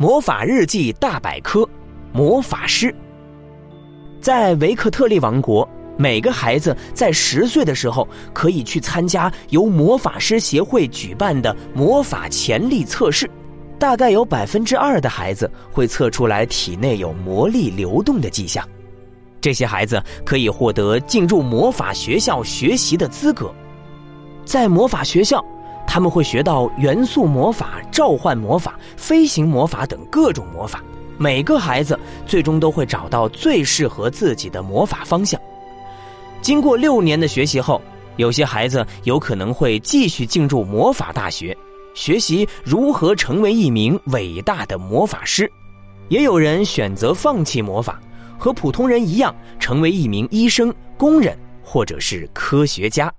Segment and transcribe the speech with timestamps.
[0.00, 1.68] 魔法日记大百科：
[2.12, 2.94] 魔法师。
[4.20, 13.28] 在维克特利王国，每个孩子在十岁的时候可以去参加由魔法师协会举办的魔法潜力测试。
[13.76, 18.64] 大概有百分之二的孩子会测出来体内有魔力流动的迹象。
[19.40, 23.52] 这些孩子可以获得进入魔法学校学习的资格。
[24.44, 25.44] 在魔法学校。
[25.88, 30.84] 他们会学到元素魔法、召唤魔法、飞行魔法等各种魔法。
[31.16, 35.40] 每个孩子最终都会找到最适合自己的魔法方向。
[36.42, 37.80] 经过六年的学习后，
[38.16, 41.56] 有些孩子有可能会继续进入魔法大学，
[41.94, 45.50] 学习如何成为一名伟大的魔法师。
[46.08, 47.98] 也有人选择放弃魔法，
[48.38, 53.12] 和普通人一样，成为一名医生、工人或者是科学家。